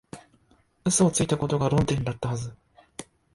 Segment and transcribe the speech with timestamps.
[0.83, 2.55] 嘘をついたことが論点だったはず